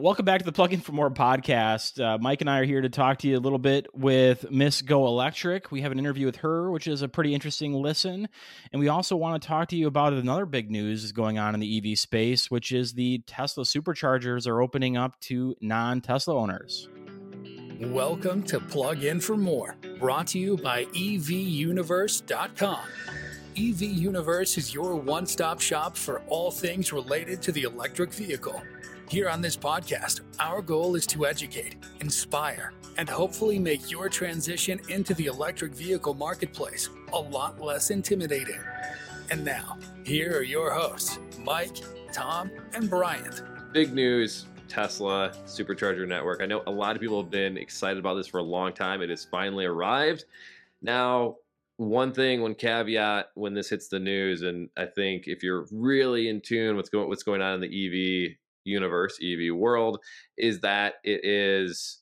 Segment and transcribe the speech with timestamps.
[0.00, 2.00] Welcome back to the Plug In for More podcast.
[2.00, 4.80] Uh, Mike and I are here to talk to you a little bit with Miss
[4.80, 5.72] Go Electric.
[5.72, 8.28] We have an interview with her, which is a pretty interesting listen.
[8.72, 11.58] And we also want to talk to you about another big news going on in
[11.58, 16.88] the EV space, which is the Tesla superchargers are opening up to non Tesla owners.
[17.80, 22.84] Welcome to Plug In for More, brought to you by EVUniverse.com.
[23.56, 28.62] EV Universe is your one stop shop for all things related to the electric vehicle.
[29.08, 34.78] Here on this podcast, our goal is to educate, inspire, and hopefully make your transition
[34.90, 38.60] into the electric vehicle marketplace a lot less intimidating.
[39.30, 41.78] And now, here are your hosts, Mike,
[42.12, 43.42] Tom, and Bryant.
[43.72, 46.42] Big news Tesla Supercharger Network.
[46.42, 49.00] I know a lot of people have been excited about this for a long time.
[49.00, 50.26] It has finally arrived.
[50.82, 51.36] Now,
[51.78, 56.28] one thing, one caveat when this hits the news, and I think if you're really
[56.28, 58.36] in tune with what's going on in the EV
[58.68, 59.98] universe, EV world,
[60.36, 62.00] is that it is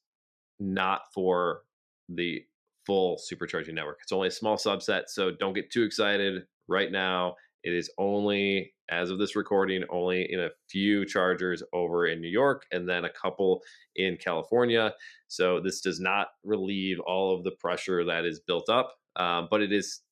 [0.59, 1.63] not for
[2.09, 2.43] the
[2.87, 3.99] full supercharging network.
[4.03, 7.35] It's only a small subset, so don't get too excited right now.
[7.65, 12.29] It is only, as of this recording, only in a few chargers over in New
[12.29, 13.61] York and then a couple
[13.97, 14.95] in California.
[15.27, 19.63] So this does not relieve all of the pressure that is built up, um, but
[19.63, 20.03] it is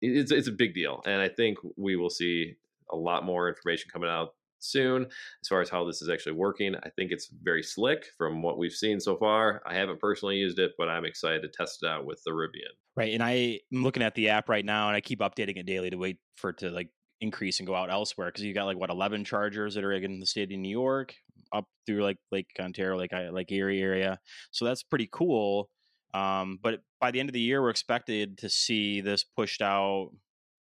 [0.00, 2.54] it's, it's a big deal, and I think we will see
[2.90, 6.74] a lot more information coming out soon as far as how this is actually working.
[6.76, 9.62] I think it's very slick from what we've seen so far.
[9.66, 12.74] I haven't personally used it, but I'm excited to test it out with the Rivian.
[12.96, 13.14] Right.
[13.14, 15.90] And I am looking at the app right now and I keep updating it daily
[15.90, 18.78] to wait for it to like increase and go out elsewhere because you got like
[18.78, 21.14] what 11 chargers that are in the state of New York
[21.52, 24.18] up through like Lake Ontario, like like Erie area.
[24.50, 25.68] So that's pretty cool.
[26.14, 30.10] Um, but by the end of the year, we're expected to see this pushed out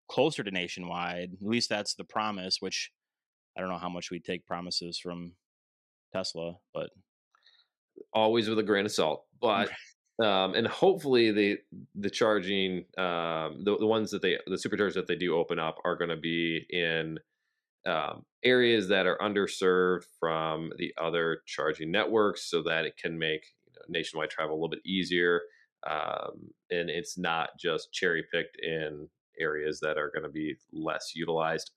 [0.09, 1.31] closer to nationwide.
[1.41, 2.91] At least that's the promise, which
[3.57, 5.33] I don't know how much we take promises from
[6.13, 6.91] Tesla, but
[8.13, 9.25] always with a grain of salt.
[9.41, 9.69] But
[10.23, 11.57] um, and hopefully the
[11.95, 15.77] the charging um, the the ones that they the superchargers that they do open up
[15.83, 17.17] are going to be in
[17.87, 23.45] um, areas that are underserved from the other charging networks, so that it can make
[23.65, 25.41] you know, nationwide travel a little bit easier.
[25.89, 29.07] Um, and it's not just cherry picked in
[29.39, 31.71] areas that are going to be less utilized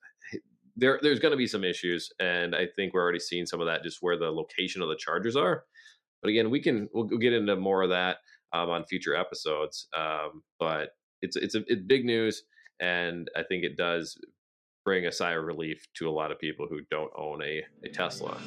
[0.75, 3.67] there there's going to be some issues, and I think we're already seeing some of
[3.67, 5.63] that just where the location of the chargers are.
[6.21, 8.17] But again, we can we'll, get into more of that
[8.53, 9.87] um, on future episodes.
[9.97, 10.89] Um, but
[11.21, 12.43] it's it's a it's big news,
[12.79, 14.17] and I think it does
[14.83, 17.89] bring a sigh of relief to a lot of people who don't own a, a
[17.89, 18.37] Tesla.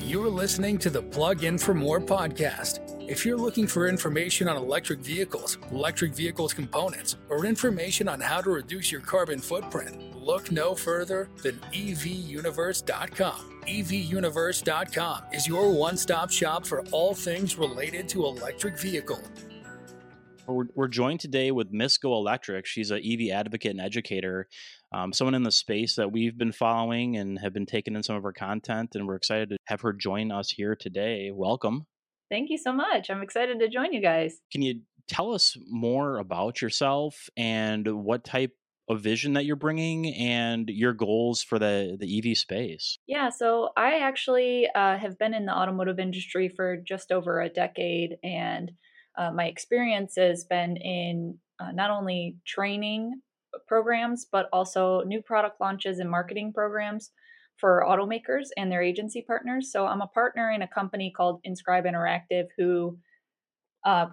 [0.00, 2.80] You're listening to the Plug In for More podcast.
[3.08, 8.40] If you're looking for information on electric vehicles, electric vehicles components, or information on how
[8.40, 13.60] to reduce your carbon footprint, look no further than evuniverse.com.
[13.66, 19.20] evuniverse.com is your one stop shop for all things related to electric vehicle.
[20.52, 22.66] We're, we're joined today with Miss Go Electric.
[22.66, 24.48] She's an EV advocate and educator,
[24.92, 28.16] um, someone in the space that we've been following and have been taking in some
[28.16, 28.90] of her content.
[28.94, 31.30] And we're excited to have her join us here today.
[31.32, 31.86] Welcome.
[32.30, 33.10] Thank you so much.
[33.10, 34.38] I'm excited to join you guys.
[34.52, 38.52] Can you tell us more about yourself and what type
[38.88, 42.98] of vision that you're bringing and your goals for the the EV space.
[43.06, 47.48] Yeah, so I actually uh, have been in the automotive industry for just over a
[47.48, 48.72] decade, and
[49.16, 53.20] uh, my experience has been in uh, not only training
[53.68, 57.10] programs but also new product launches and marketing programs
[57.58, 59.70] for automakers and their agency partners.
[59.70, 62.98] So I'm a partner in a company called Inscribe Interactive who
[63.84, 64.06] uh,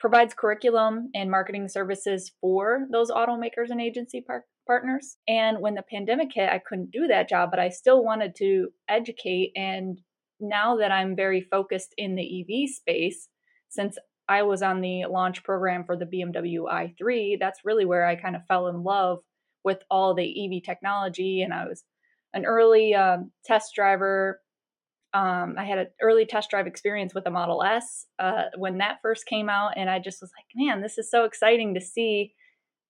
[0.00, 5.16] provides curriculum and marketing services for those automakers and agency par- partners.
[5.26, 8.68] And when the pandemic hit, I couldn't do that job, but I still wanted to
[8.88, 9.52] educate.
[9.56, 10.00] And
[10.40, 13.28] now that I'm very focused in the EV space,
[13.68, 13.98] since
[14.28, 18.36] I was on the launch program for the BMW i3, that's really where I kind
[18.36, 19.20] of fell in love
[19.64, 21.42] with all the EV technology.
[21.42, 21.84] And I was
[22.34, 24.40] an early um, test driver
[25.14, 28.98] um, I had an early test drive experience with the Model S uh, when that
[29.00, 32.34] first came out, and I just was like, man, this is so exciting to see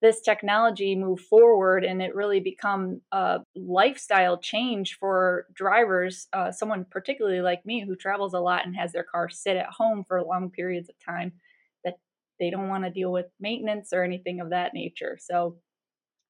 [0.00, 6.28] this technology move forward and it really become a lifestyle change for drivers.
[6.32, 9.66] Uh, someone particularly like me who travels a lot and has their car sit at
[9.66, 11.32] home for long periods of time
[11.84, 11.94] that
[12.38, 15.18] they don't want to deal with maintenance or anything of that nature.
[15.20, 15.56] So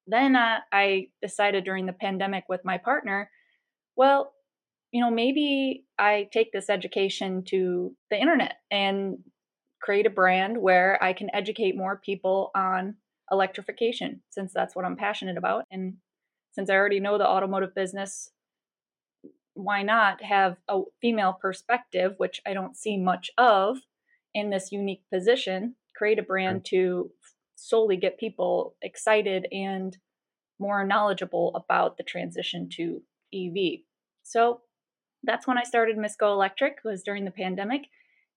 [0.07, 3.29] then uh, I decided during the pandemic with my partner,
[3.95, 4.33] well,
[4.91, 9.19] you know, maybe I take this education to the internet and
[9.79, 12.95] create a brand where I can educate more people on
[13.31, 15.65] electrification since that's what I'm passionate about.
[15.71, 15.95] And
[16.51, 18.31] since I already know the automotive business
[19.59, 23.77] why not have a female perspective, which I don't see much of
[24.33, 27.11] in this unique position, create a brand to
[27.55, 29.97] solely get people excited and
[30.59, 33.01] more knowledgeable about the transition to
[33.33, 33.81] EV.
[34.23, 34.61] So
[35.23, 37.87] that's when I started Miss Go Electric was during the pandemic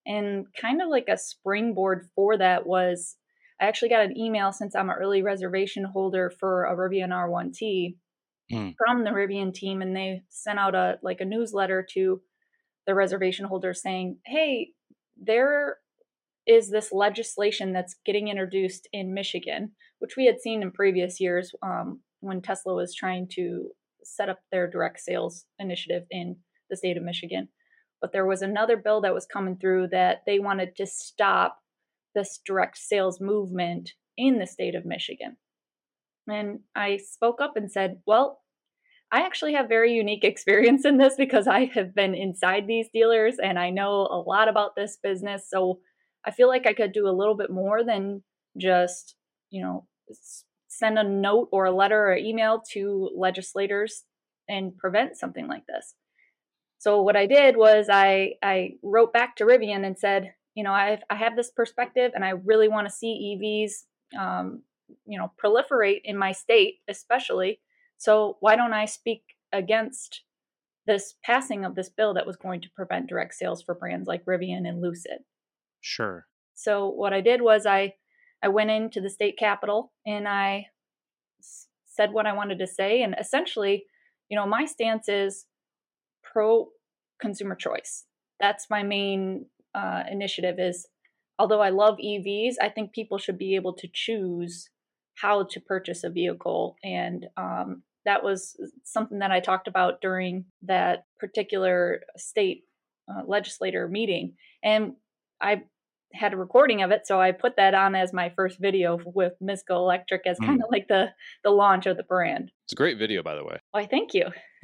[0.05, 3.15] and kind of like a springboard for that was
[3.59, 7.95] I actually got an email since I'm an early reservation holder for a Rivian R1T
[8.51, 8.75] mm.
[8.77, 12.21] from the Rivian team, and they sent out a like a newsletter to
[12.85, 14.71] the reservation holders saying, "Hey,
[15.17, 15.77] there
[16.45, 21.53] is this legislation that's getting introduced in Michigan, which we had seen in previous years
[21.61, 23.69] um, when Tesla was trying to
[24.03, 26.37] set up their direct sales initiative in
[26.69, 27.49] the state of Michigan."
[28.01, 31.62] But there was another bill that was coming through that they wanted to stop
[32.13, 35.37] this direct sales movement in the state of Michigan.
[36.27, 38.41] And I spoke up and said, Well,
[39.11, 43.35] I actually have very unique experience in this because I have been inside these dealers
[43.41, 45.47] and I know a lot about this business.
[45.49, 45.79] So
[46.25, 48.23] I feel like I could do a little bit more than
[48.57, 49.15] just,
[49.49, 49.87] you know,
[50.67, 54.03] send a note or a letter or email to legislators
[54.49, 55.95] and prevent something like this.
[56.79, 60.71] So what I did was I I wrote back to Rivian and said, you know,
[60.71, 64.63] I I have this perspective and I really want to see EVs, um,
[65.05, 67.59] you know, proliferate in my state, especially.
[67.97, 70.21] So why don't I speak against
[70.85, 74.25] this passing of this bill that was going to prevent direct sales for brands like
[74.25, 75.19] Rivian and Lucid?
[75.81, 76.27] Sure.
[76.55, 77.95] So what I did was I
[78.41, 80.67] I went into the state capitol and I
[81.39, 83.85] s- said what I wanted to say, and essentially,
[84.29, 85.45] you know, my stance is
[86.23, 86.69] pro
[87.19, 88.05] consumer choice.
[88.39, 90.87] That's my main uh, initiative is
[91.39, 94.69] although I love EVs, I think people should be able to choose
[95.15, 96.77] how to purchase a vehicle.
[96.83, 102.63] And um, that was something that I talked about during that particular state
[103.09, 104.33] uh, legislator meeting.
[104.63, 104.93] And
[105.41, 105.63] I
[106.13, 109.33] had a recording of it, so I put that on as my first video with
[109.41, 110.71] Miss Go Electric as kind of mm.
[110.71, 111.07] like the
[111.43, 112.51] the launch of the brand.
[112.65, 113.57] It's a great video, by the way.
[113.71, 114.25] Why, thank you.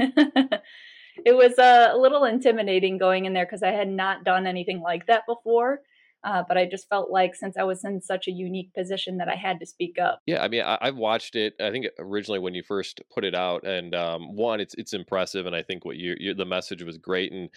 [1.25, 5.07] it was a little intimidating going in there because I had not done anything like
[5.07, 5.81] that before.
[6.21, 9.30] Uh, but I just felt like since I was in such a unique position that
[9.30, 10.19] I had to speak up.
[10.25, 11.54] Yeah, I mean, I, have watched it.
[11.62, 15.45] I think originally when you first put it out, and um, one, it's it's impressive,
[15.45, 17.50] and I think what you, you the message was great, and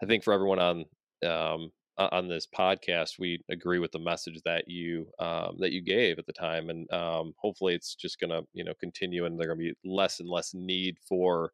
[0.00, 0.84] I think for everyone on
[1.26, 6.20] um, on this podcast, we agree with the message that you um, that you gave
[6.20, 9.48] at the time, and um, hopefully, it's just going to you know continue, and there
[9.48, 11.50] going to be less and less need for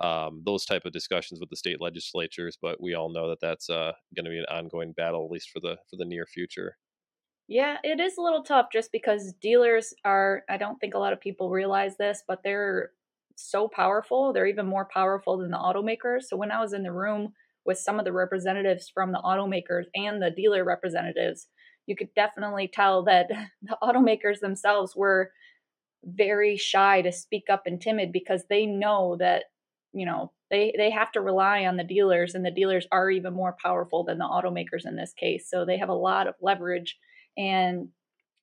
[0.00, 2.58] um, those type of discussions with the state legislatures.
[2.60, 5.50] But we all know that that's uh, going to be an ongoing battle, at least
[5.50, 6.76] for the for the near future.
[7.48, 10.42] Yeah, it is a little tough just because dealers are.
[10.48, 12.90] I don't think a lot of people realize this, but they're
[13.36, 14.32] so powerful.
[14.32, 16.22] They're even more powerful than the automakers.
[16.24, 17.32] So when I was in the room
[17.64, 21.48] with some of the representatives from the automakers and the dealer representatives,
[21.86, 23.28] you could definitely tell that
[23.62, 25.32] the automakers themselves were
[26.04, 29.44] very shy to speak up and timid because they know that
[29.92, 33.32] you know they they have to rely on the dealers and the dealers are even
[33.32, 35.48] more powerful than the automakers in this case.
[35.48, 36.98] So they have a lot of leverage
[37.36, 37.88] and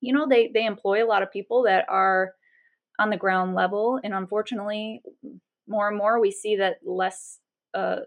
[0.02, 2.34] you know they they employ a lot of people that are
[3.00, 5.02] on the ground level and unfortunately
[5.68, 7.40] more and more we see that less
[7.74, 8.00] uh,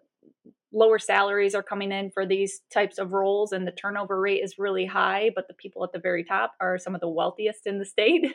[0.73, 4.59] lower salaries are coming in for these types of roles and the turnover rate is
[4.59, 7.79] really high but the people at the very top are some of the wealthiest in
[7.79, 8.35] the state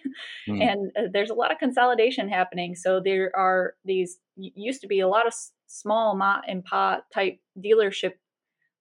[0.49, 0.61] mm.
[0.61, 4.99] and uh, there's a lot of consolidation happening so there are these used to be
[4.99, 5.33] a lot of
[5.67, 8.13] small mom and pop type dealership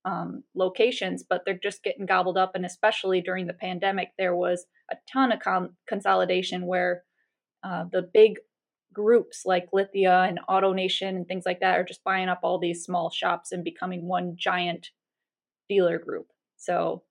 [0.04, 4.66] um, locations but they're just getting gobbled up and especially during the pandemic there was
[4.90, 7.02] a ton of con- consolidation where
[7.64, 8.36] uh, the big
[8.96, 12.82] groups like Lithia and AutoNation and things like that are just buying up all these
[12.82, 14.88] small shops and becoming one giant
[15.68, 16.28] dealer group.
[16.56, 17.02] So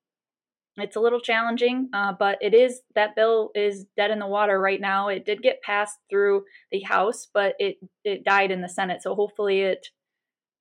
[0.78, 4.60] it's a little challenging, uh, but it is that bill is dead in the water
[4.60, 5.10] right now.
[5.10, 9.04] It did get passed through the House, but it it died in the Senate.
[9.04, 9.88] So hopefully it.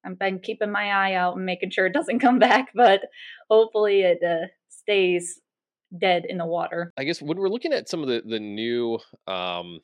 [0.07, 3.01] I've been keeping my eye out and making sure it doesn't come back, but
[3.49, 5.41] hopefully it uh, stays
[5.99, 6.93] dead in the water.
[6.99, 9.81] I guess when we're looking at some of the the new um,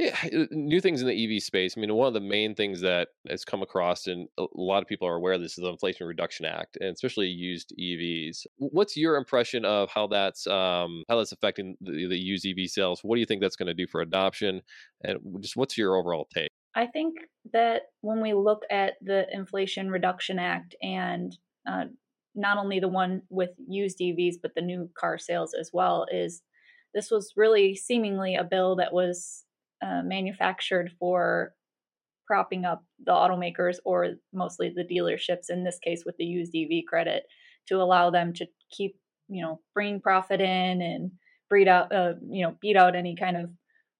[0.00, 1.74] yeah, uh, new things in the EV space.
[1.76, 4.88] I mean, one of the main things that has come across, and a lot of
[4.88, 8.46] people are aware of this, is the Inflation Reduction Act, and especially used EVs.
[8.56, 13.00] What's your impression of how that's um, how that's affecting the, the used EV sales?
[13.02, 14.62] What do you think that's going to do for adoption,
[15.04, 16.50] and just what's your overall take?
[16.74, 17.16] I think
[17.52, 21.36] that when we look at the Inflation Reduction Act and
[21.68, 21.84] uh,
[22.34, 26.40] not only the one with used EVs, but the new car sales as well, is
[26.94, 29.44] this was really seemingly a bill that was
[29.82, 31.54] uh, manufactured for
[32.26, 36.84] propping up the automakers or mostly the dealerships in this case with the used EV
[36.88, 37.24] credit
[37.66, 38.96] to allow them to keep
[39.28, 41.10] you know bringing profit in and
[41.48, 43.50] breed out uh, you know beat out any kind of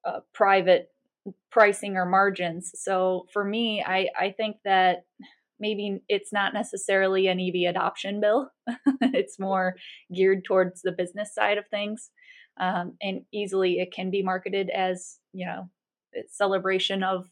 [0.04, 0.88] uh, private
[1.50, 2.72] pricing or margins.
[2.74, 5.04] So for me, I I think that
[5.58, 8.50] maybe it's not necessarily an EV adoption bill.
[9.02, 9.74] it's more
[10.14, 12.10] geared towards the business side of things.
[12.60, 15.70] Um, and easily it can be marketed as, you know,
[16.30, 17.28] celebration of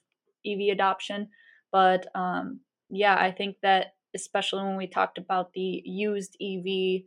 [0.46, 1.28] EV adoption.
[1.70, 7.02] But um, yeah, I think that especially when we talked about the used EV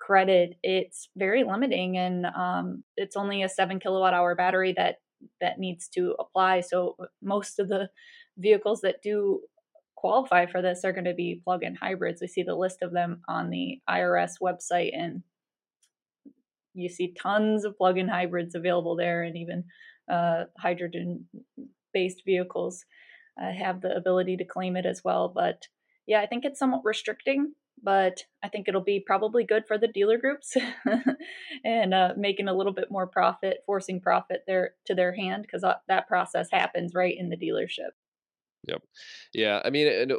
[0.00, 4.96] credit, it's very limiting, and um, it's only a seven kilowatt hour battery that
[5.40, 6.60] that needs to apply.
[6.60, 7.88] So most of the
[8.38, 9.40] vehicles that do
[9.96, 12.20] qualify for this are going to be plug-in hybrids.
[12.20, 15.22] We see the list of them on the IRS website, and
[16.76, 19.64] you see tons of plug-in hybrids available there, and even
[20.10, 22.84] uh, hydrogen-based vehicles
[23.40, 25.32] uh, have the ability to claim it as well.
[25.34, 25.66] But
[26.06, 29.88] yeah, I think it's somewhat restricting, but I think it'll be probably good for the
[29.88, 30.56] dealer groups
[31.64, 35.64] and uh, making a little bit more profit, forcing profit there to their hand because
[35.64, 37.90] uh, that process happens right in the dealership.
[38.66, 38.82] Yep.
[39.32, 39.60] Yeah.
[39.64, 40.12] I mean, and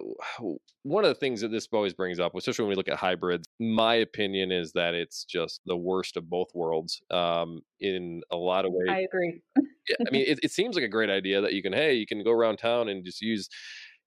[0.83, 3.47] one of the things that this always brings up, especially when we look at hybrids,
[3.59, 7.01] my opinion is that it's just the worst of both worlds.
[7.11, 9.41] Um, in a lot of ways, I agree.
[9.89, 12.07] yeah, I mean, it, it seems like a great idea that you can, hey, you
[12.07, 13.49] can go around town and just use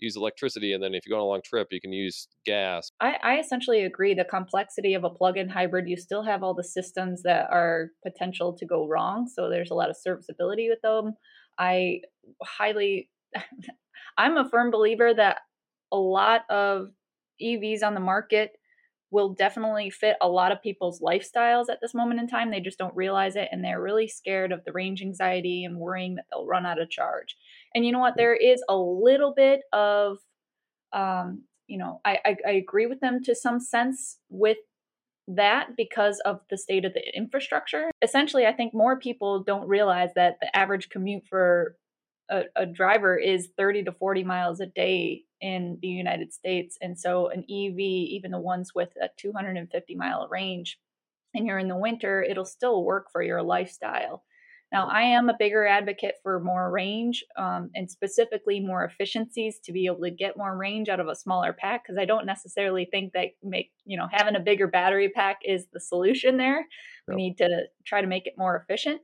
[0.02, 2.90] use electricity and then if you go on a long trip you can use gas
[3.00, 6.64] I, I, essentially agree the complexity of a plug-in hybrid you still have all the
[6.64, 11.12] systems that are potential to go wrong so there's a lot of serviceability with them
[11.58, 12.00] i
[12.42, 13.10] highly
[14.16, 15.38] I'm a firm believer that
[15.92, 16.90] a lot of
[17.42, 18.52] EVs on the market
[19.10, 22.50] will definitely fit a lot of people's lifestyles at this moment in time.
[22.50, 26.14] They just don't realize it and they're really scared of the range anxiety and worrying
[26.14, 27.36] that they'll run out of charge.
[27.74, 28.16] And you know what?
[28.16, 30.18] There is a little bit of,
[30.92, 34.58] um, you know, I, I, I agree with them to some sense with
[35.26, 37.90] that because of the state of the infrastructure.
[38.02, 41.76] Essentially, I think more people don't realize that the average commute for
[42.30, 46.78] a, a driver is 30 to 40 miles a day in the United States.
[46.80, 50.78] And so an EV, even the ones with a 250 mile range,
[51.34, 54.24] and you're in the winter, it'll still work for your lifestyle.
[54.72, 59.72] Now, I am a bigger advocate for more range um, and specifically more efficiencies to
[59.72, 62.86] be able to get more range out of a smaller pack because I don't necessarily
[62.88, 66.66] think that make you know having a bigger battery pack is the solution there.
[67.08, 69.00] We need to try to make it more efficient.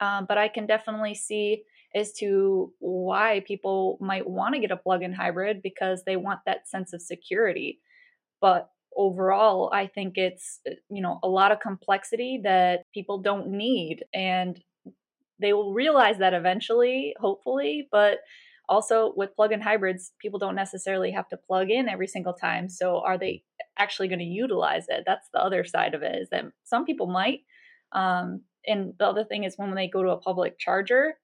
[0.00, 1.64] Um, but I can definitely see
[1.94, 6.68] as to why people might want to get a plug-in hybrid because they want that
[6.68, 7.80] sense of security.
[8.40, 13.48] But overall, I think it's uh, you know a lot of complexity that people don't
[13.48, 14.60] need and
[15.40, 18.18] they will realize that eventually, hopefully, but
[18.68, 22.68] also with plug-in hybrids, people don't necessarily have to plug in every single time.
[22.68, 23.42] So are they
[23.78, 25.04] actually going to utilize it?
[25.06, 27.40] That's the other side of it is that some people might.
[27.92, 31.14] Um, and the other thing is when they go to a public charger,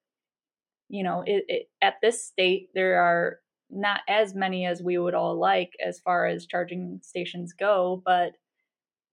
[0.89, 3.39] you know, it, it, at this state, there are
[3.69, 8.33] not as many as we would all like as far as charging stations go, but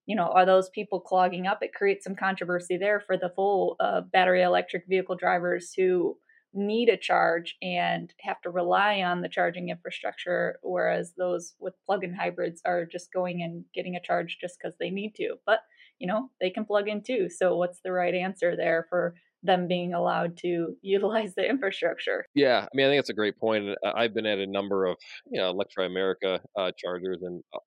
[0.05, 1.59] you know, are those people clogging up?
[1.63, 6.17] It creates some controversy there for the full uh, battery electric vehicle drivers who
[6.53, 12.13] need a charge and have to rely on the charging infrastructure, whereas those with plug-in
[12.13, 15.35] hybrids are just going and getting a charge just because they need to.
[15.45, 15.59] But
[15.99, 17.29] you know, they can plug in too.
[17.29, 22.25] So what's the right answer there for them being allowed to utilize the infrastructure.
[22.33, 23.69] Yeah, I mean, I think that's a great point.
[23.69, 24.97] Uh, I've been at a number of,
[25.31, 27.59] you know, Electrify America uh, chargers, and uh,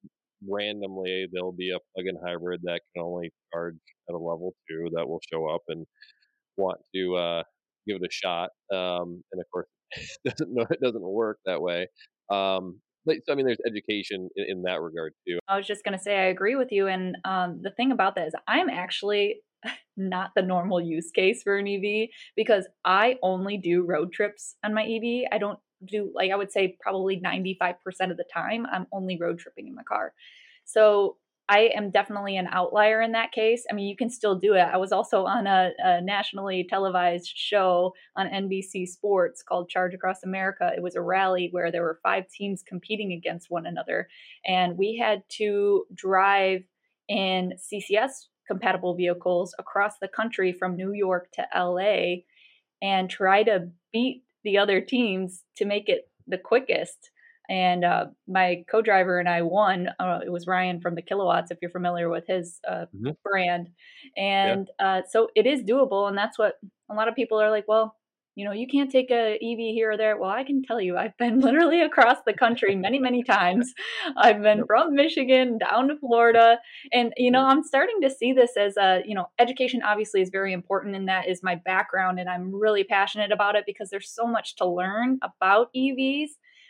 [0.48, 3.76] randomly there'll be a plug-in hybrid that can only charge
[4.08, 5.86] at a level two that will show up and
[6.56, 7.42] want to uh,
[7.86, 8.50] give it a shot.
[8.72, 11.88] Um, and of course, it doesn't know it doesn't work that way.
[12.30, 15.38] Um, but so, I mean, there's education in, in, that regard too.
[15.46, 18.16] I was just going to say I agree with you, and um, the thing about
[18.16, 19.36] that is I'm actually
[19.96, 24.74] not the normal use case for an EV because I only do road trips on
[24.74, 25.28] my EV.
[25.32, 27.76] I don't do like I would say probably 95%
[28.10, 30.12] of the time I'm only road tripping in my car.
[30.64, 31.16] So
[31.48, 33.64] I am definitely an outlier in that case.
[33.70, 34.62] I mean, you can still do it.
[34.62, 40.24] I was also on a, a, nationally televised show on NBC Sports called Charge Across
[40.24, 40.72] America.
[40.76, 44.08] It was a rally where there were five teams competing against one another,
[44.44, 46.64] and we had to drive
[47.08, 52.22] in CCS compatible vehicles across the country from New York to LA
[52.82, 57.10] and try to beat the other teams to make it the quickest.
[57.48, 59.88] And uh, my co driver and I won.
[60.00, 63.10] Uh, it was Ryan from the Kilowatts, if you're familiar with his uh, mm-hmm.
[63.22, 63.68] brand.
[64.16, 64.86] And yeah.
[64.86, 66.08] Uh, so it is doable.
[66.08, 66.54] And that's what
[66.90, 67.94] a lot of people are like, well,
[68.36, 70.18] you know, you can't take a EV here or there.
[70.18, 73.72] Well, I can tell you, I've been literally across the country many, many times.
[74.16, 76.58] I've been from Michigan down to Florida.
[76.92, 77.58] And, you know, mm-hmm.
[77.58, 81.08] I'm starting to see this as a, you know, education obviously is very important and
[81.08, 82.20] that is my background.
[82.20, 86.28] And I'm really passionate about it because there's so much to learn about EVs.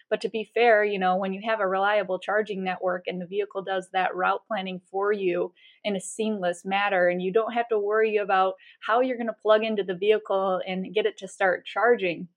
[0.09, 3.27] But to be fair, you know, when you have a reliable charging network and the
[3.27, 5.53] vehicle does that route planning for you
[5.85, 9.33] in a seamless manner, and you don't have to worry about how you're going to
[9.33, 12.29] plug into the vehicle and get it to start charging,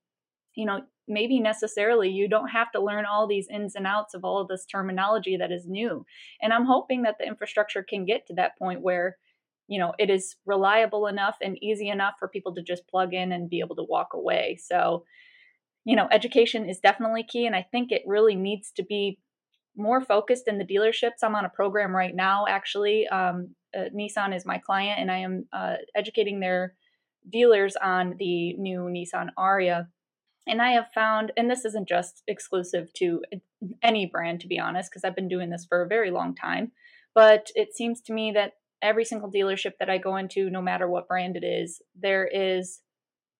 [0.54, 4.24] you know, maybe necessarily you don't have to learn all these ins and outs of
[4.24, 6.06] all of this terminology that is new.
[6.40, 9.16] And I'm hoping that the infrastructure can get to that point where
[9.70, 13.32] you know it is reliable enough and easy enough for people to just plug in
[13.32, 15.04] and be able to walk away so
[15.84, 17.46] you know, education is definitely key.
[17.46, 19.18] And I think it really needs to be
[19.76, 21.22] more focused in the dealerships.
[21.22, 23.06] I'm on a program right now, actually.
[23.08, 26.74] Um, uh, Nissan is my client, and I am uh, educating their
[27.30, 29.86] dealers on the new Nissan Ariya.
[30.46, 33.22] And I have found, and this isn't just exclusive to
[33.82, 36.72] any brand, to be honest, because I've been doing this for a very long time,
[37.14, 40.88] but it seems to me that every single dealership that I go into, no matter
[40.88, 42.80] what brand it is, there is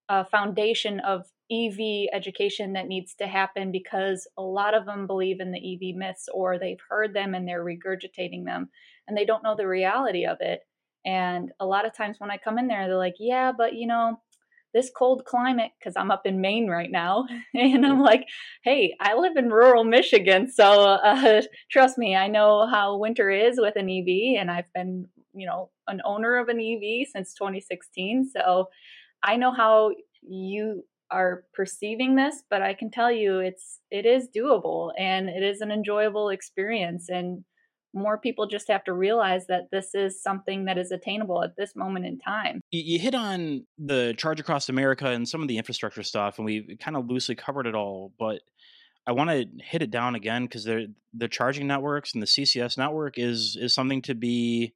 [0.08, 5.40] a foundation of EV education that needs to happen because a lot of them believe
[5.40, 8.68] in the EV myths or they've heard them and they're regurgitating them
[9.08, 10.60] and they don't know the reality of it.
[11.04, 13.86] And a lot of times when I come in there, they're like, yeah, but you
[13.86, 14.20] know,
[14.72, 17.26] this cold climate, because I'm up in Maine right now.
[17.54, 18.26] And I'm like,
[18.62, 20.50] hey, I live in rural Michigan.
[20.50, 24.40] So uh, trust me, I know how winter is with an EV.
[24.40, 28.30] And I've been, you know, an owner of an EV since 2016.
[28.32, 28.68] So
[29.22, 29.90] I know how
[30.22, 35.42] you are perceiving this, but I can tell you it's it is doable and it
[35.42, 37.44] is an enjoyable experience and
[37.94, 41.74] more people just have to realize that this is something that is attainable at this
[41.74, 42.60] moment in time.
[42.70, 46.76] You hit on the Charge Across America and some of the infrastructure stuff, and we
[46.80, 48.12] kind of loosely covered it all.
[48.18, 48.42] But
[49.06, 52.78] I want to hit it down again because the the charging networks and the CCS
[52.78, 54.74] network is is something to be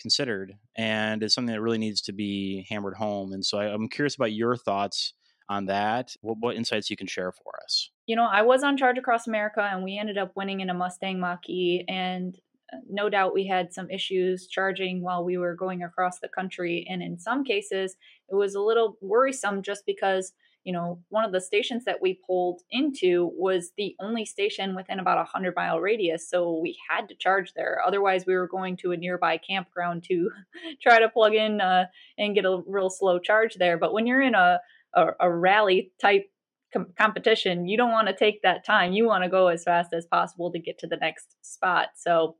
[0.00, 3.32] considered, and it's something that really needs to be hammered home.
[3.32, 5.14] And so I, I'm curious about your thoughts
[5.48, 6.14] on that.
[6.20, 7.90] What, what insights you can share for us?
[8.06, 10.74] You know, I was on Charge Across America and we ended up winning in a
[10.74, 11.84] Mustang Mach E.
[11.88, 12.38] And
[12.72, 16.86] uh, no doubt we had some issues charging while we were going across the country.
[16.88, 17.96] And in some cases,
[18.30, 20.32] it was a little worrisome just because
[20.68, 24.98] you know, one of the stations that we pulled into was the only station within
[24.98, 26.28] about a 100 mile radius.
[26.28, 27.80] So we had to charge there.
[27.86, 30.30] Otherwise, we were going to a nearby campground to
[30.82, 31.86] try to plug in uh,
[32.18, 33.78] and get a real slow charge there.
[33.78, 34.60] But when you're in a
[34.94, 36.30] a, a rally type
[36.72, 38.92] com- competition, you don't want to take that time.
[38.92, 41.88] You want to go as fast as possible to get to the next spot.
[41.96, 42.36] So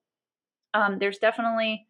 [0.75, 1.87] um, there's definitely,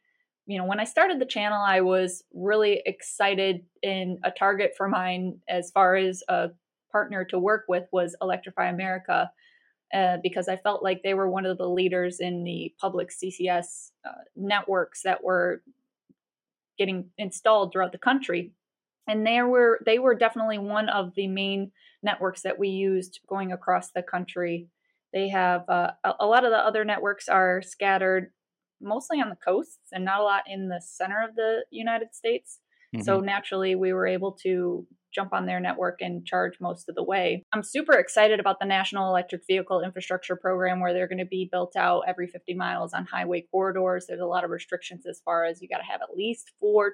[0.46, 4.88] you know, when I started the channel, I was really excited in a target for
[4.88, 6.50] mine as far as a
[6.90, 9.30] partner to work with was Electrify America.
[9.94, 13.92] Uh, because I felt like they were one of the leaders in the public CCS
[14.06, 15.62] uh, networks that were
[16.76, 18.52] getting installed throughout the country
[19.08, 23.52] and they were they were definitely one of the main networks that we used going
[23.52, 24.68] across the country.
[25.12, 28.30] They have uh, a, a lot of the other networks are scattered
[28.80, 32.60] mostly on the coasts and not a lot in the center of the United States.
[32.94, 33.04] Mm-hmm.
[33.04, 37.02] So naturally, we were able to jump on their network and charge most of the
[37.02, 37.44] way.
[37.52, 41.48] I'm super excited about the National Electric Vehicle Infrastructure Program where they're going to be
[41.50, 44.06] built out every 50 miles on highway corridors.
[44.06, 46.92] There's a lot of restrictions as far as you got to have at least four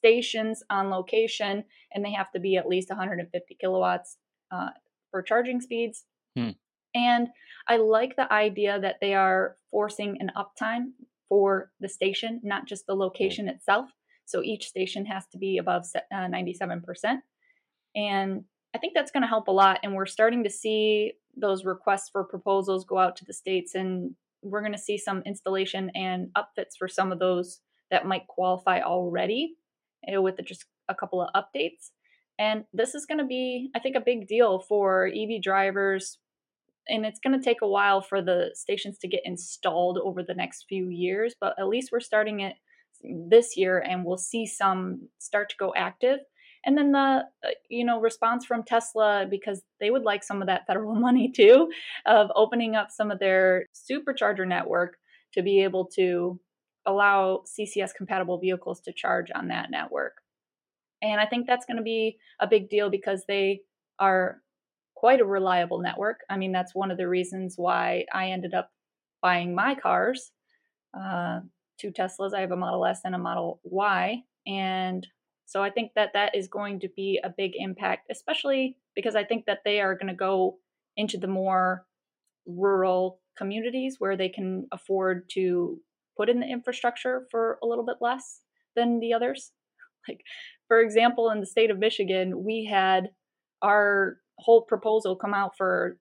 [0.00, 4.16] stations on location, and they have to be at least 150 kilowatts
[4.50, 4.70] uh,
[5.10, 6.04] for charging speeds.
[6.36, 6.50] Hmm.
[6.94, 7.28] And
[7.68, 10.92] I like the idea that they are forcing an uptime
[11.28, 13.90] for the station, not just the location itself.
[14.24, 16.82] So each station has to be above uh, 97%.
[17.94, 19.80] And I think that's going to help a lot.
[19.82, 24.14] And we're starting to see those requests for proposals go out to the states, and
[24.42, 27.60] we're going to see some installation and upfits for some of those
[27.90, 29.69] that might qualify already uh,
[30.08, 31.90] with just a couple of updates.
[32.38, 36.18] And this is going to be, I think, a big deal for EV drivers.
[36.88, 40.34] And it's going to take a while for the stations to get installed over the
[40.34, 42.54] next few years, but at least we're starting it
[43.02, 46.18] this year and we'll see some start to go active.
[46.64, 50.48] And then the uh, you know response from Tesla because they would like some of
[50.48, 51.70] that federal money too
[52.06, 54.96] of opening up some of their supercharger network
[55.34, 56.38] to be able to
[56.86, 60.14] allow CCS compatible vehicles to charge on that network.
[61.02, 63.62] And I think that's going to be a big deal because they
[63.98, 64.40] are
[64.94, 66.20] quite a reliable network.
[66.28, 68.70] I mean, that's one of the reasons why I ended up
[69.22, 70.32] buying my cars,
[70.98, 71.40] uh,
[71.78, 72.34] two Teslas.
[72.34, 75.06] I have a Model S and a Model Y, and
[75.46, 79.24] So I think that that is going to be a big impact, especially because I
[79.24, 80.58] think that they are going to go
[80.96, 81.86] into the more
[82.46, 85.80] rural communities where they can afford to
[86.20, 88.40] put in the infrastructure for a little bit less
[88.76, 89.52] than the others.
[90.08, 90.22] Like,
[90.66, 93.10] for example, in the state of Michigan, we had
[93.60, 95.98] our whole proposal come out for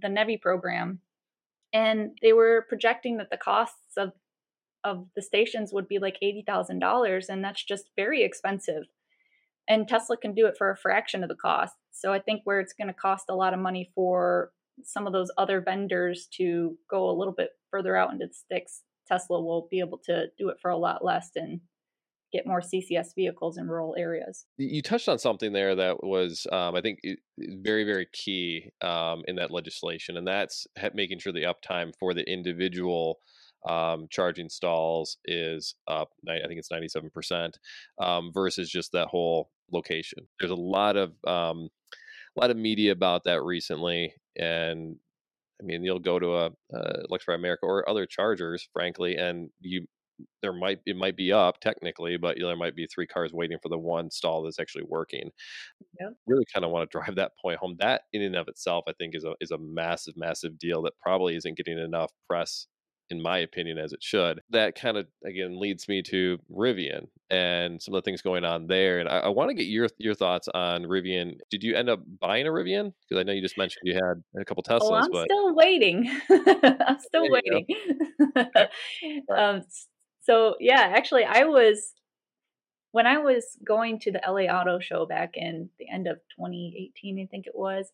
[0.00, 1.00] the NEVI program,
[1.72, 4.12] and they were projecting that the costs of
[4.84, 8.84] of the stations would be like eighty thousand dollars, and that's just very expensive.
[9.68, 11.74] And Tesla can do it for a fraction of the cost.
[11.90, 14.52] So I think where it's going to cost a lot of money for
[14.84, 18.82] some of those other vendors to go a little bit further out into the sticks,
[19.06, 21.60] Tesla will be able to do it for a lot less and
[22.32, 24.44] get more CCS vehicles in rural areas.
[24.58, 26.98] You touched on something there that was, um, I think,
[27.38, 32.28] very, very key um, in that legislation, and that's making sure the uptime for the
[32.30, 33.18] individual
[33.68, 36.10] um, charging stalls is up.
[36.28, 37.58] I think it's ninety-seven percent
[38.02, 40.26] um, versus just that whole location.
[40.38, 41.68] There's a lot of um,
[42.36, 44.96] a lot of media about that recently, and
[45.60, 49.86] I mean, you'll go to a uh, Electrify America or other chargers, frankly, and you
[50.42, 53.68] there might it might be up technically, but there might be three cars waiting for
[53.68, 55.30] the one stall that's actually working.
[56.00, 56.14] Yep.
[56.26, 57.76] Really kind of want to drive that point home.
[57.78, 60.94] That in and of itself, I think, is a is a massive, massive deal that
[61.02, 62.66] probably isn't getting enough press
[63.10, 64.40] in my opinion, as it should.
[64.50, 68.66] That kind of again leads me to Rivian and some of the things going on
[68.66, 68.98] there.
[69.00, 71.38] And I, I want to get your your thoughts on Rivian.
[71.50, 72.92] Did you end up buying a Rivian?
[73.08, 74.80] Because I know you just mentioned you had a couple Teslas.
[74.82, 75.24] Oh, I'm but...
[75.24, 76.10] still waiting.
[76.30, 77.66] I'm still waiting.
[79.36, 79.62] um,
[80.22, 81.92] so yeah, actually, I was
[82.92, 87.20] when I was going to the LA Auto Show back in the end of 2018,
[87.20, 87.90] I think it was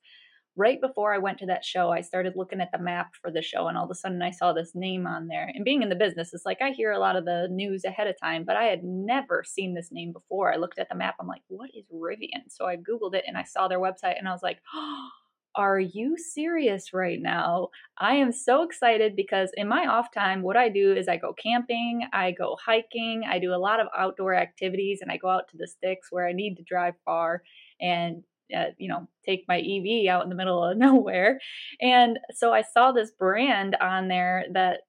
[0.61, 3.40] right before I went to that show, I started looking at the map for the
[3.40, 5.51] show, and all of a sudden I saw this name on there.
[5.55, 8.07] And being in the business, it's like I hear a lot of the news ahead
[8.07, 10.53] of time, but I had never seen this name before.
[10.53, 12.51] I looked at the map, I'm like, what is Rivian?
[12.51, 15.09] So I Googled it and I saw their website, and I was like, oh,
[15.57, 17.68] are you serious right now?
[17.99, 21.33] I am so excited because in my off time, what I do is I go
[21.33, 25.49] camping, I go hiking, I do a lot of outdoor activities, and I go out
[25.49, 27.42] to the sticks where I need to drive far.
[27.81, 28.25] And
[28.56, 31.38] uh, you know, take my EV out in the middle of nowhere.
[31.80, 34.80] And so I saw this brand on there that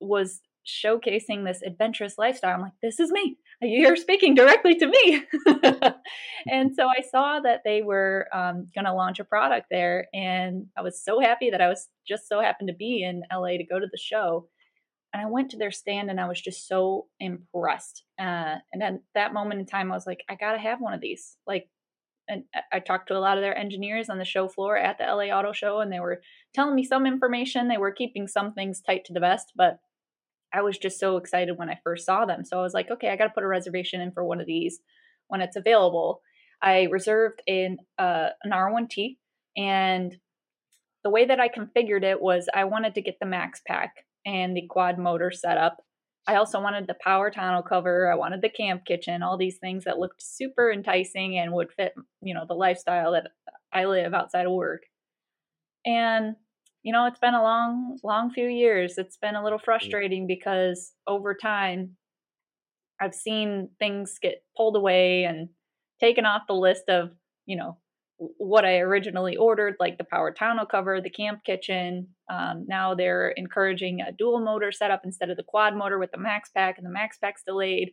[0.00, 2.54] was showcasing this adventurous lifestyle.
[2.54, 3.38] I'm like, this is me.
[3.62, 5.24] You're speaking directly to me.
[6.50, 10.08] and so I saw that they were um, going to launch a product there.
[10.12, 13.56] And I was so happy that I was just so happened to be in LA
[13.56, 14.48] to go to the show.
[15.12, 18.04] And I went to their stand and I was just so impressed.
[18.18, 20.92] Uh, and at that moment in time, I was like, I got to have one
[20.92, 21.38] of these.
[21.46, 21.68] Like,
[22.28, 25.04] and I talked to a lot of their engineers on the show floor at the
[25.04, 26.22] LA Auto Show, and they were
[26.54, 27.68] telling me some information.
[27.68, 29.78] They were keeping some things tight to the vest, but
[30.52, 32.44] I was just so excited when I first saw them.
[32.44, 34.46] So I was like, okay, I got to put a reservation in for one of
[34.46, 34.80] these
[35.28, 36.20] when it's available.
[36.62, 39.18] I reserved in uh, an R1T,
[39.56, 40.16] and
[41.04, 44.56] the way that I configured it was I wanted to get the max pack and
[44.56, 45.76] the quad motor setup
[46.26, 48.10] I also wanted the power tonneau cover.
[48.10, 51.94] I wanted the camp kitchen, all these things that looked super enticing and would fit,
[52.20, 53.28] you know, the lifestyle that
[53.72, 54.82] I live outside of work.
[55.84, 56.34] And,
[56.82, 58.98] you know, it's been a long, long few years.
[58.98, 59.64] It's been a little mm.
[59.64, 61.96] frustrating because over time,
[63.00, 65.50] I've seen things get pulled away and
[66.00, 67.10] taken off the list of,
[67.44, 67.78] you know,
[68.18, 72.08] what I originally ordered, like the power tonneau cover, the camp kitchen.
[72.30, 76.18] Um, now they're encouraging a dual motor setup instead of the quad motor with the
[76.18, 77.92] max pack, and the max pack's delayed.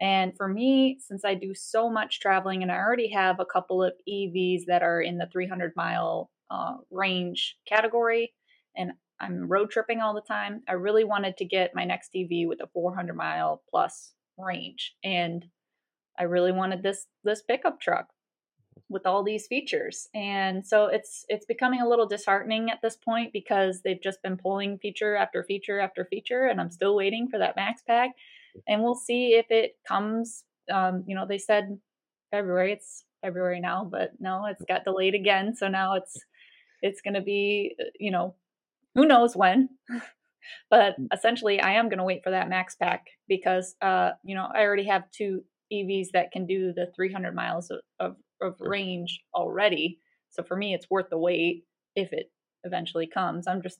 [0.00, 3.82] And for me, since I do so much traveling and I already have a couple
[3.82, 8.32] of EVs that are in the 300 mile uh, range category,
[8.76, 12.46] and I'm road tripping all the time, I really wanted to get my next EV
[12.46, 14.94] with a 400 mile plus range.
[15.02, 15.44] And
[16.16, 18.06] I really wanted this this pickup truck
[18.88, 20.08] with all these features.
[20.14, 24.36] And so it's it's becoming a little disheartening at this point because they've just been
[24.36, 28.10] pulling feature after feature after feature and i'm still waiting for that max pack.
[28.66, 31.78] And we'll see if it comes um, you know they said
[32.30, 35.54] february it's february now but no it's got delayed again.
[35.54, 36.18] So now it's
[36.80, 38.34] it's going to be uh, you know
[38.94, 39.70] who knows when.
[40.70, 41.08] But mm.
[41.12, 44.60] essentially i am going to wait for that max pack because uh you know i
[44.62, 49.98] already have two evs that can do the 300 miles of, of of range already.
[50.30, 51.64] So for me, it's worth the wait
[51.96, 52.30] if it
[52.64, 53.46] eventually comes.
[53.46, 53.78] I'm just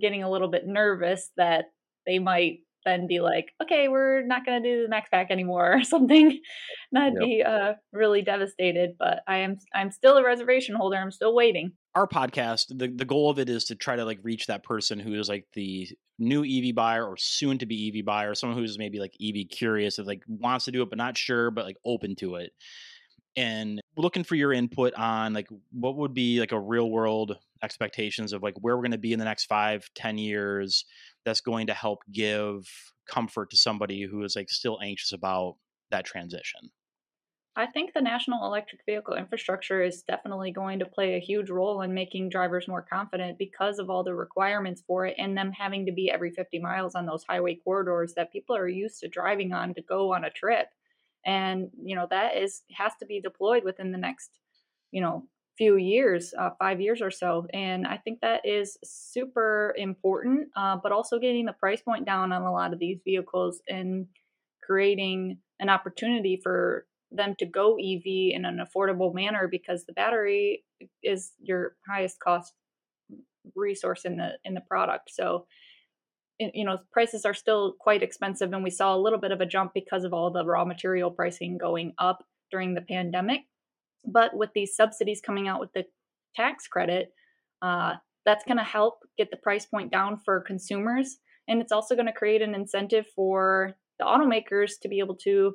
[0.00, 1.66] getting a little bit nervous that
[2.06, 5.72] they might then be like, okay, we're not going to do the max pack anymore
[5.76, 6.40] or something.
[6.92, 7.22] And I'd yep.
[7.22, 8.92] be uh, really devastated.
[8.98, 10.96] But I am I'm still a reservation holder.
[10.96, 11.72] I'm still waiting.
[11.94, 14.98] Our podcast, the the goal of it is to try to like reach that person
[14.98, 18.78] who is like the new EV buyer or soon to be EV buyer, someone who's
[18.78, 21.76] maybe like EV curious, of like wants to do it but not sure, but like
[21.84, 22.52] open to it,
[23.36, 28.32] and looking for your input on like what would be like a real world expectations
[28.32, 30.84] of like where we're going to be in the next five, ten years.
[31.24, 32.66] That's going to help give
[33.08, 35.56] comfort to somebody who is like still anxious about
[35.90, 36.70] that transition.
[37.58, 41.82] I think the national electric vehicle infrastructure is definitely going to play a huge role
[41.82, 45.84] in making drivers more confident because of all the requirements for it and them having
[45.86, 49.52] to be every 50 miles on those highway corridors that people are used to driving
[49.52, 50.68] on to go on a trip.
[51.28, 54.30] And, you know, that is has to be deployed within the next,
[54.92, 55.24] you know,
[55.58, 57.46] few years, uh, five years or so.
[57.52, 62.32] And I think that is super important, uh, but also getting the price point down
[62.32, 64.06] on a lot of these vehicles and
[64.62, 70.64] creating an opportunity for them to go EV in an affordable manner because the battery
[71.02, 72.54] is your highest cost
[73.54, 75.10] resource in the in the product.
[75.12, 75.46] So
[76.38, 79.46] you know prices are still quite expensive and we saw a little bit of a
[79.46, 83.40] jump because of all the raw material pricing going up during the pandemic.
[84.04, 85.84] But with these subsidies coming out with the
[86.34, 87.12] tax credit
[87.62, 91.94] uh, that's going to help get the price point down for consumers and it's also
[91.94, 95.54] going to create an incentive for the automakers to be able to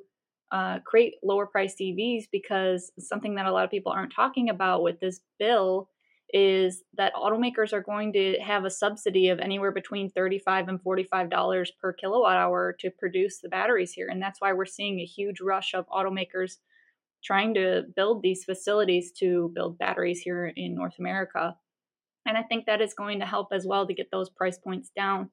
[0.52, 4.84] uh, create lower priced EVs because something that a lot of people aren't talking about
[4.84, 5.90] with this bill
[6.34, 11.30] is that automakers are going to have a subsidy of anywhere between 35 and 45
[11.30, 14.08] dollars per kilowatt hour to produce the batteries here.
[14.10, 16.58] And that's why we're seeing a huge rush of automakers
[17.24, 21.56] trying to build these facilities to build batteries here in North America.
[22.26, 24.90] And I think that is going to help as well to get those price points
[24.96, 25.30] down.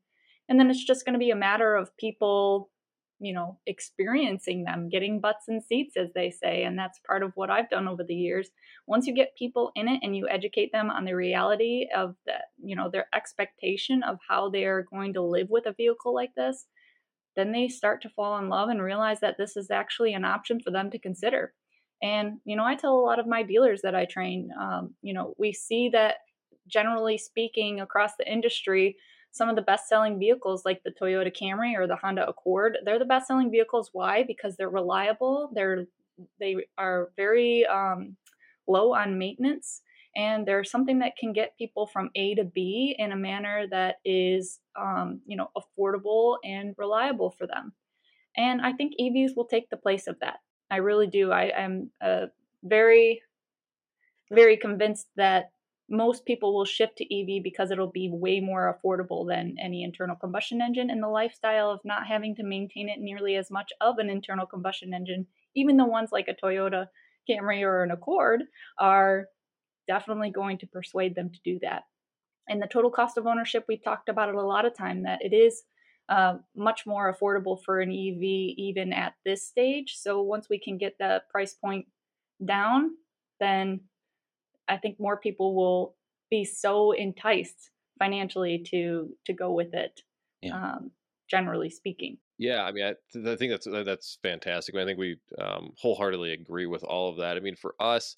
[0.48, 2.70] And then it's just going to be a matter of people
[3.20, 6.64] you know, experiencing them, getting butts and seats, as they say.
[6.64, 8.48] And that's part of what I've done over the years.
[8.86, 12.34] Once you get people in it and you educate them on the reality of the,
[12.62, 16.66] you know, their expectation of how they're going to live with a vehicle like this,
[17.36, 20.58] then they start to fall in love and realize that this is actually an option
[20.58, 21.52] for them to consider.
[22.02, 25.12] And, you know, I tell a lot of my dealers that I train, um, you
[25.12, 26.16] know, we see that
[26.66, 28.96] generally speaking across the industry,
[29.32, 32.98] some of the best selling vehicles like the Toyota Camry or the Honda Accord, they're
[32.98, 33.90] the best selling vehicles.
[33.92, 34.24] Why?
[34.24, 35.86] Because they're reliable, they're
[36.38, 38.16] they are very um,
[38.66, 39.82] low on maintenance,
[40.16, 43.96] and they're something that can get people from A to B in a manner that
[44.04, 47.72] is um, you know affordable and reliable for them.
[48.36, 50.38] And I think EVs will take the place of that.
[50.70, 51.32] I really do.
[51.32, 52.26] I am uh,
[52.62, 53.22] very,
[54.30, 55.50] very convinced that
[55.90, 60.14] most people will shift to EV because it'll be way more affordable than any internal
[60.14, 63.98] combustion engine and the lifestyle of not having to maintain it nearly as much of
[63.98, 65.26] an internal combustion engine,
[65.56, 66.86] even the ones like a Toyota
[67.28, 68.42] Camry or an Accord
[68.78, 69.26] are
[69.88, 71.82] definitely going to persuade them to do that.
[72.48, 75.18] And the total cost of ownership, we've talked about it a lot of time that
[75.22, 75.64] it is
[76.08, 79.96] uh, much more affordable for an EV even at this stage.
[79.96, 81.86] So once we can get the price point
[82.44, 82.90] down,
[83.40, 83.80] then
[84.70, 85.96] I think more people will
[86.30, 90.00] be so enticed financially to to go with it.
[90.42, 90.54] Yeah.
[90.54, 90.92] Um,
[91.30, 92.18] generally speaking.
[92.38, 92.90] Yeah, I mean, I,
[93.30, 94.74] I, think that's that's fantastic.
[94.74, 97.36] I think we um, wholeheartedly agree with all of that.
[97.36, 98.16] I mean, for us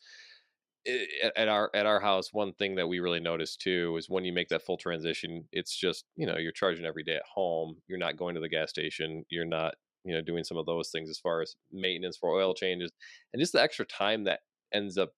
[1.36, 4.32] at our at our house, one thing that we really notice too is when you
[4.32, 7.76] make that full transition, it's just you know you're charging every day at home.
[7.88, 9.24] You're not going to the gas station.
[9.28, 12.54] You're not you know doing some of those things as far as maintenance for oil
[12.54, 12.90] changes
[13.32, 14.40] and just the extra time that
[14.74, 15.10] ends up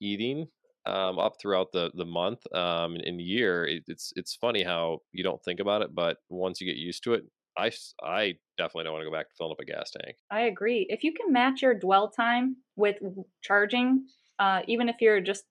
[0.00, 0.48] eating
[0.86, 3.64] um, up throughout the the month um, and, year.
[3.66, 7.04] It, it's it's funny how you don't think about it, but once you get used
[7.04, 7.24] to it,
[7.56, 7.70] I
[8.02, 10.16] I definitely don't want to go back to filling up a gas tank.
[10.30, 10.86] I agree.
[10.88, 12.96] If you can match your dwell time with
[13.42, 14.06] charging,
[14.38, 15.44] uh, even if you're just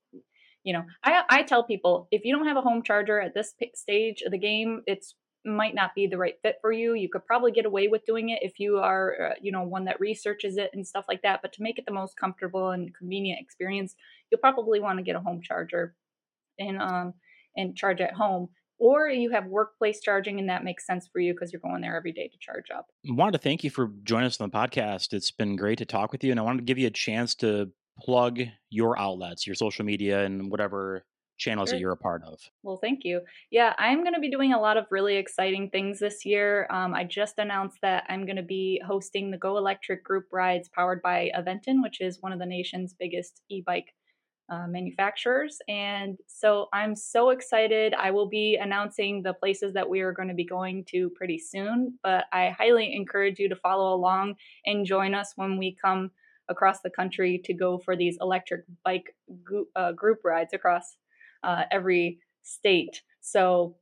[0.63, 3.54] you know, I I tell people if you don't have a home charger at this
[3.76, 6.93] stage of the game, it's might not be the right fit for you.
[6.93, 9.86] You could probably get away with doing it if you are, uh, you know, one
[9.86, 11.41] that researches it and stuff like that.
[11.41, 13.95] But to make it the most comfortable and convenient experience,
[14.30, 15.95] you'll probably want to get a home charger
[16.60, 17.13] and um
[17.56, 18.49] and charge at home.
[18.77, 21.95] Or you have workplace charging, and that makes sense for you because you're going there
[21.95, 22.88] every day to charge up.
[23.08, 25.13] I wanted to thank you for joining us on the podcast.
[25.13, 27.36] It's been great to talk with you, and I wanted to give you a chance
[27.36, 31.06] to plug your outlets, your social media, and whatever
[31.41, 31.75] channels sure.
[31.75, 32.39] that you're a part of.
[32.62, 33.21] Well, thank you.
[33.49, 36.67] Yeah, I'm going to be doing a lot of really exciting things this year.
[36.69, 40.69] Um, I just announced that I'm going to be hosting the Go Electric group rides
[40.69, 43.93] powered by Aventon, which is one of the nation's biggest e bike
[44.49, 45.58] uh, manufacturers.
[45.67, 47.93] And so I'm so excited.
[47.95, 51.39] I will be announcing the places that we are going to be going to pretty
[51.39, 56.12] soon, but I highly encourage you to follow along and join us when we come
[56.49, 59.15] across the country to go for these electric bike
[59.75, 60.97] uh, group rides across
[61.43, 63.01] uh, every state.
[63.21, 63.75] So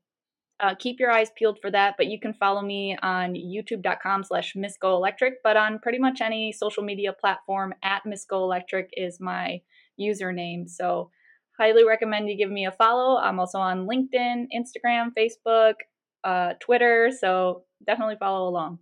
[0.59, 1.95] uh, keep your eyes peeled for that.
[1.97, 6.83] But you can follow me on youtube.com slash Electric, but on pretty much any social
[6.83, 9.61] media platform at Miss Go Electric is my
[9.99, 10.69] username.
[10.69, 11.11] So
[11.57, 13.17] highly recommend you give me a follow.
[13.17, 15.75] I'm also on LinkedIn, Instagram, Facebook,
[16.23, 17.11] uh, Twitter.
[17.17, 18.79] So definitely follow along.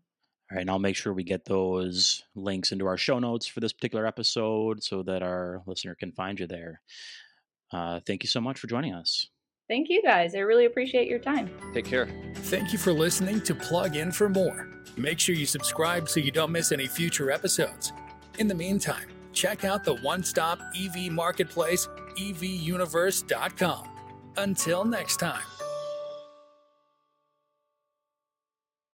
[0.49, 3.59] All right, and I'll make sure we get those links into our show notes for
[3.59, 6.81] this particular episode so that our listener can find you there.
[7.71, 9.27] Uh, thank you so much for joining us.
[9.67, 10.33] Thank you guys.
[10.33, 11.49] I really appreciate your time.
[11.73, 12.07] Take care.
[12.35, 14.69] Thank you for listening to Plug In for More.
[14.95, 17.91] Make sure you subscribe so you don't miss any future episodes.
[18.39, 23.89] In the meantime, check out the one stop EV marketplace, evuniverse.com.
[24.37, 25.43] Until next time.